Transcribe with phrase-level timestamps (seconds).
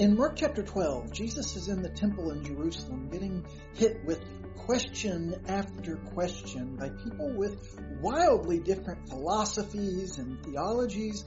[0.00, 3.44] In Mark chapter 12, Jesus is in the temple in Jerusalem getting
[3.74, 4.24] hit with
[4.56, 11.26] question after question by people with wildly different philosophies and theologies,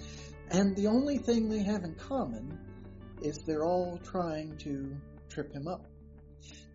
[0.49, 2.57] and the only thing they have in common
[3.21, 4.97] is they're all trying to
[5.29, 5.85] trip him up.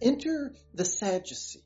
[0.01, 1.65] Enter the Sadducees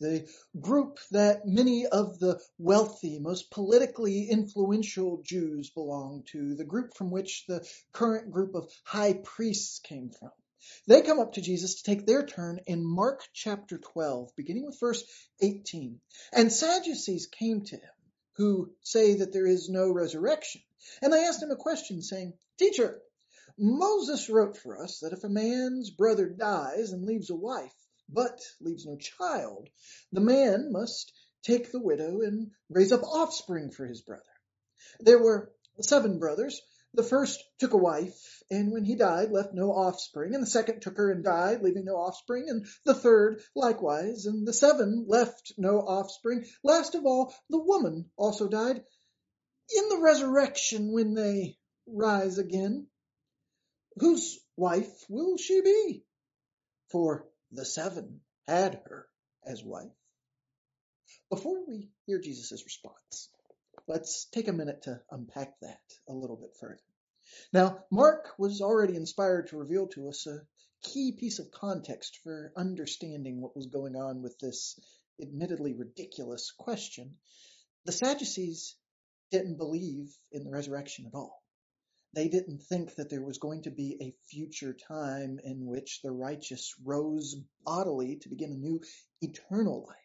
[0.00, 0.28] the
[0.60, 7.10] group that many of the wealthy, most politically influential Jews belong to, the group from
[7.10, 10.30] which the current group of high priests came from.
[10.86, 14.78] They come up to Jesus to take their turn in Mark chapter 12, beginning with
[14.78, 15.04] verse
[15.40, 16.00] 18.
[16.32, 17.90] And Sadducees came to him,
[18.36, 20.62] who say that there is no resurrection.
[21.00, 23.02] And they asked him a question, saying, Teacher,
[23.58, 27.74] Moses wrote for us that if a man's brother dies and leaves a wife,
[28.08, 29.68] but leaves no child,
[30.12, 34.22] the man must take the widow and raise up offspring for his brother.
[35.00, 36.60] There were seven brothers.
[36.94, 40.82] The first took a wife, and when he died, left no offspring, and the second
[40.82, 45.54] took her and died, leaving no offspring, and the third likewise, and the seven left
[45.56, 46.44] no offspring.
[46.62, 48.84] Last of all, the woman also died.
[49.74, 52.88] In the resurrection, when they rise again,
[53.96, 56.04] whose wife will she be?
[56.90, 59.06] For the seven had her
[59.46, 59.92] as wife.
[61.30, 63.28] Before we hear Jesus' response,
[63.86, 66.80] let's take a minute to unpack that a little bit further.
[67.52, 70.42] Now, Mark was already inspired to reveal to us a
[70.82, 74.78] key piece of context for understanding what was going on with this
[75.20, 77.16] admittedly ridiculous question.
[77.84, 78.76] The Sadducees
[79.30, 81.41] didn't believe in the resurrection at all.
[82.14, 86.12] They didn't think that there was going to be a future time in which the
[86.12, 88.80] righteous rose bodily to begin a new
[89.20, 89.96] eternal life.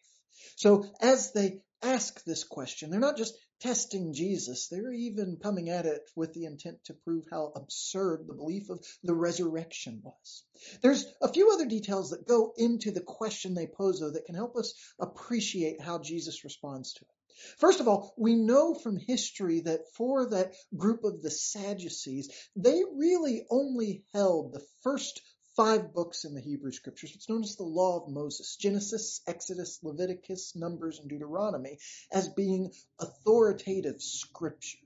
[0.56, 5.84] So as they ask this question, they're not just testing Jesus, they're even coming at
[5.84, 10.44] it with the intent to prove how absurd the belief of the resurrection was.
[10.80, 14.36] There's a few other details that go into the question they pose, though, that can
[14.36, 17.17] help us appreciate how Jesus responds to it.
[17.58, 22.82] First of all, we know from history that for that group of the Sadducees, they
[22.96, 25.20] really only held the first
[25.56, 27.12] five books in the Hebrew scriptures.
[27.14, 31.78] It's known as the Law of Moses Genesis, Exodus, Leviticus, Numbers, and Deuteronomy
[32.12, 34.78] as being authoritative scripture.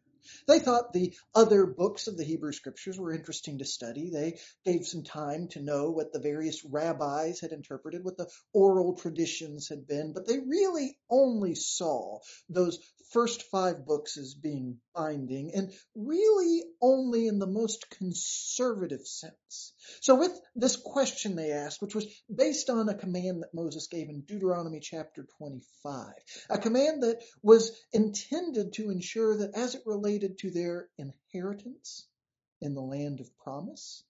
[0.47, 4.11] They thought the other books of the Hebrew scriptures were interesting to study.
[4.11, 8.95] They gave some time to know what the various rabbis had interpreted, what the oral
[8.95, 12.79] traditions had been, but they really only saw those
[13.11, 19.75] first five books as being binding and really only in the most conservative sense.
[20.01, 24.09] So with this question they asked, which was based on a command that Moses gave
[24.09, 26.15] in Deuteronomy chapter 25,
[26.51, 32.07] a command that was intended to ensure that as it related to their inheritance
[32.61, 34.05] in the land of promise,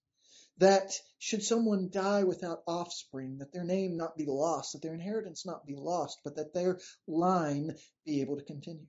[0.58, 5.46] that should someone die without offspring, that their name not be lost, that their inheritance
[5.46, 8.86] not be lost, but that their line be able to continue.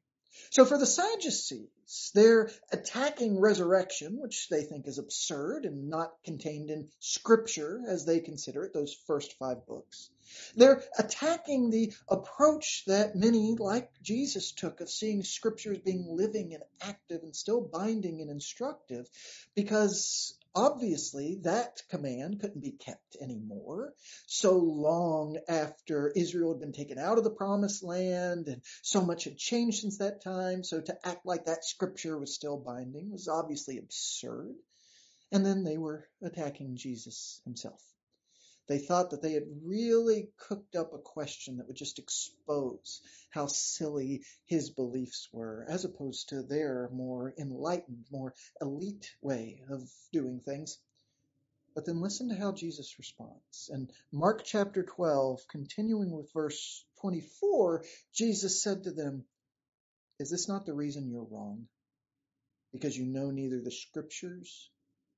[0.49, 6.69] So for the Sadducees, they're attacking resurrection, which they think is absurd and not contained
[6.69, 10.09] in scripture as they consider it, those first five books.
[10.55, 16.63] They're attacking the approach that many, like Jesus, took of seeing scriptures being living and
[16.81, 19.07] active and still binding and instructive
[19.55, 23.93] because obviously that command couldn't be kept anymore.
[24.27, 29.23] So long after Israel had been taken out of the promised land and so much
[29.23, 30.63] had changed since that time.
[30.63, 34.55] So to act like that scripture was still binding was obviously absurd.
[35.31, 37.81] And then they were attacking Jesus himself.
[38.67, 43.47] They thought that they had really cooked up a question that would just expose how
[43.47, 50.39] silly his beliefs were, as opposed to their more enlightened, more elite way of doing
[50.39, 50.79] things.
[51.75, 53.69] But then listen to how Jesus responds.
[53.73, 59.25] In Mark chapter 12, continuing with verse 24, Jesus said to them,
[60.19, 61.67] Is this not the reason you're wrong?
[62.71, 64.69] Because you know neither the scriptures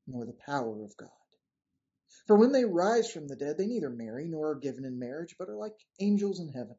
[0.07, 1.09] nor the power of God.
[2.27, 5.35] For when they rise from the dead, they neither marry nor are given in marriage,
[5.37, 6.75] but are like angels in heaven.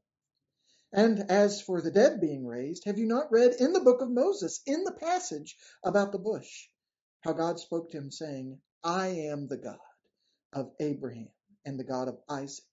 [0.92, 4.10] And as for the dead being raised, have you not read in the book of
[4.10, 6.68] Moses, in the passage about the bush,
[7.22, 9.78] how God spoke to him, saying, I am the God
[10.52, 11.28] of Abraham,
[11.64, 12.64] and the God of Isaac,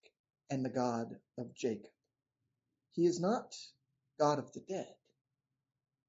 [0.50, 1.08] and the God
[1.38, 1.92] of Jacob.
[2.94, 3.56] He is not
[4.20, 4.94] God of the dead,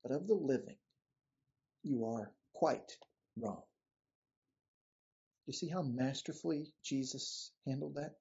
[0.02, 0.76] but of the living.
[1.82, 2.92] You are quite
[3.36, 3.62] wrong.
[5.46, 8.12] You see how masterfully Jesus handled that?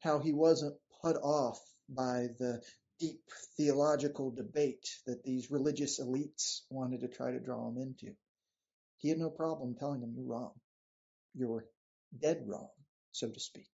[0.00, 2.62] How he wasn't put off by the
[3.00, 3.22] deep
[3.56, 8.14] theological debate that these religious elites wanted to try to draw him into.
[8.98, 10.52] He had no problem telling them you're wrong.
[11.34, 11.66] you're
[12.20, 12.70] dead wrong,
[13.12, 13.68] so to speak.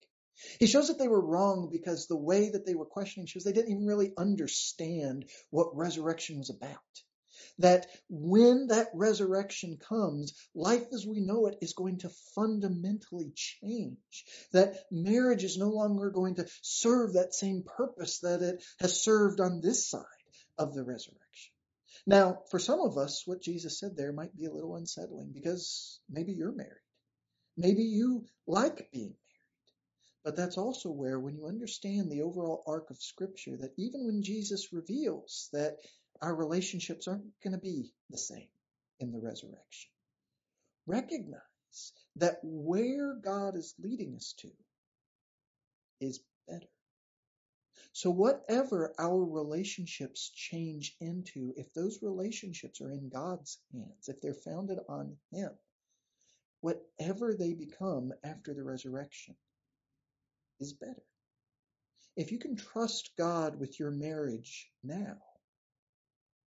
[0.61, 3.53] He shows that they were wrong because the way that they were questioning shows they
[3.53, 6.79] didn't even really understand what resurrection was about.
[7.61, 14.27] That when that resurrection comes, life as we know it is going to fundamentally change.
[14.53, 19.41] That marriage is no longer going to serve that same purpose that it has served
[19.41, 20.05] on this side
[20.59, 21.53] of the resurrection.
[22.07, 26.01] Now, for some of us, what Jesus said there might be a little unsettling because
[26.11, 26.71] maybe you're married.
[27.57, 29.17] Maybe you like being married.
[30.25, 34.23] but that's also where, when you understand the overall arc of Scripture, that even when
[34.23, 35.79] Jesus reveals that
[36.23, 38.49] our relationships aren't going to be the same
[38.99, 39.91] in the resurrection,
[40.87, 41.41] recognize
[42.17, 44.51] that where God is leading us to
[46.01, 46.67] is better.
[47.93, 54.35] So, whatever our relationships change into, if those relationships are in God's hands, if they're
[54.35, 55.51] founded on Him,
[56.61, 59.35] whatever they become after the resurrection
[60.61, 61.03] is better.
[62.17, 65.17] If you can trust God with your marriage now,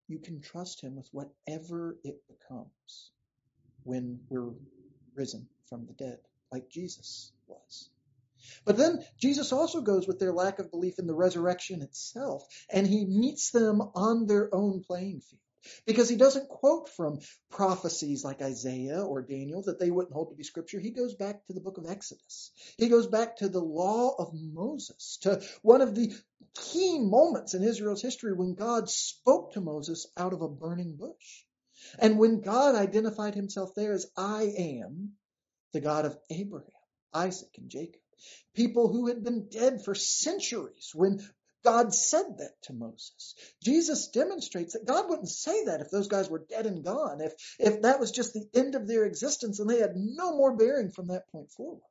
[0.08, 3.10] you can trust Him with whatever it becomes
[3.84, 4.52] when we're
[5.14, 6.18] risen from the dead,
[6.52, 7.90] like Jesus was.
[8.64, 12.86] But then Jesus also goes with their lack of belief in the resurrection itself, and
[12.86, 15.40] he meets them on their own playing field
[15.86, 17.20] because he doesn't quote from
[17.50, 20.80] prophecies like Isaiah or Daniel that they wouldn't hold to be scripture.
[20.80, 22.52] He goes back to the book of Exodus.
[22.78, 26.12] He goes back to the law of Moses, to one of the
[26.54, 31.44] key moments in Israel's history when God spoke to Moses out of a burning bush.
[31.98, 35.12] And when God identified himself there as I am,
[35.72, 36.70] the God of Abraham,
[37.12, 38.00] Isaac, and Jacob,
[38.54, 41.20] people who had been dead for centuries when
[41.66, 43.34] God said that to Moses.
[43.60, 47.32] Jesus demonstrates that God wouldn't say that if those guys were dead and gone, if,
[47.58, 50.92] if that was just the end of their existence and they had no more bearing
[50.92, 51.82] from that point forward.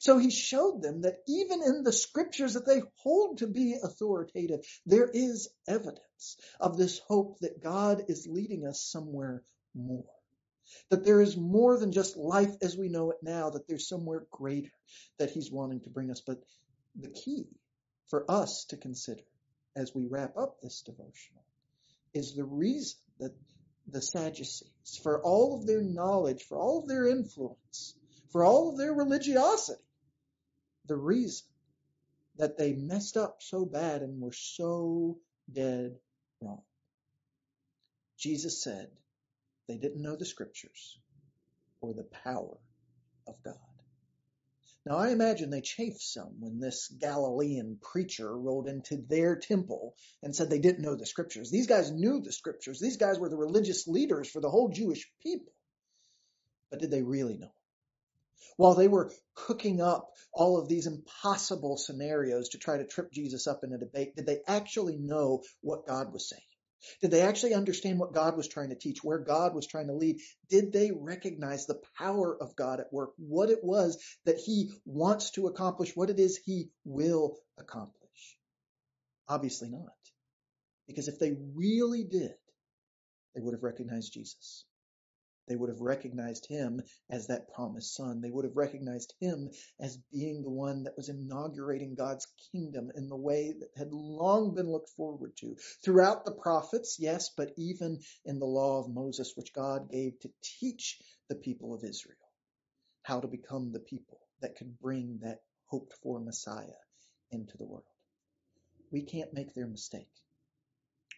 [0.00, 4.66] So he showed them that even in the scriptures that they hold to be authoritative,
[4.86, 10.04] there is evidence of this hope that God is leading us somewhere more.
[10.90, 14.26] That there is more than just life as we know it now, that there's somewhere
[14.32, 14.72] greater
[15.20, 16.20] that he's wanting to bring us.
[16.26, 16.38] But
[16.96, 17.46] the key
[18.08, 19.22] for us to consider
[19.74, 21.44] as we wrap up this devotional
[22.14, 23.34] is the reason that
[23.88, 27.94] the Sadducees, for all of their knowledge, for all of their influence,
[28.30, 29.82] for all of their religiosity,
[30.86, 31.46] the reason
[32.38, 35.18] that they messed up so bad and were so
[35.52, 35.96] dead
[36.40, 36.62] wrong.
[38.18, 38.88] Jesus said
[39.68, 40.98] they didn't know the scriptures
[41.80, 42.56] or the power
[43.26, 43.75] of God.
[44.86, 50.34] Now I imagine they chafed some when this Galilean preacher rolled into their temple and
[50.34, 51.50] said they didn't know the scriptures.
[51.50, 52.78] These guys knew the scriptures.
[52.78, 55.52] These guys were the religious leaders for the whole Jewish people.
[56.70, 57.50] But did they really know?
[58.56, 63.48] While they were cooking up all of these impossible scenarios to try to trip Jesus
[63.48, 66.42] up in a debate, did they actually know what God was saying?
[67.00, 69.94] Did they actually understand what God was trying to teach, where God was trying to
[69.94, 70.20] lead?
[70.48, 75.30] Did they recognize the power of God at work, what it was that He wants
[75.32, 78.38] to accomplish, what it is He will accomplish?
[79.28, 79.92] Obviously not.
[80.86, 82.34] Because if they really did,
[83.34, 84.64] they would have recognized Jesus.
[85.46, 88.20] They would have recognized him as that promised son.
[88.20, 93.08] They would have recognized him as being the one that was inaugurating God's kingdom in
[93.08, 98.00] the way that had long been looked forward to throughout the prophets, yes, but even
[98.24, 102.16] in the law of Moses, which God gave to teach the people of Israel
[103.02, 106.80] how to become the people that could bring that hoped for Messiah
[107.30, 107.84] into the world.
[108.90, 110.10] We can't make their mistake.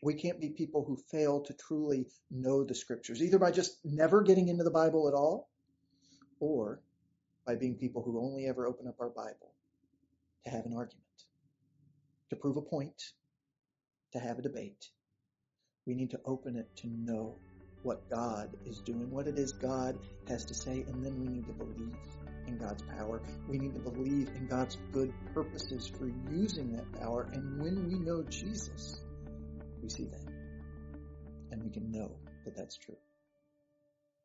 [0.03, 4.23] We can't be people who fail to truly know the scriptures, either by just never
[4.23, 5.49] getting into the Bible at all,
[6.41, 6.81] or
[7.47, 9.55] by being people who only ever open up our Bible
[10.45, 11.05] to have an argument,
[12.31, 13.03] to prove a point,
[14.13, 14.89] to have a debate.
[15.87, 17.37] We need to open it to know
[17.83, 21.47] what God is doing, what it is God has to say, and then we need
[21.47, 21.97] to believe
[22.47, 23.23] in God's power.
[23.49, 27.29] We need to believe in God's good purposes for using that power.
[27.33, 29.01] And when we know Jesus,
[29.83, 30.33] we see that.
[31.51, 32.11] And we can know
[32.45, 32.97] that that's true.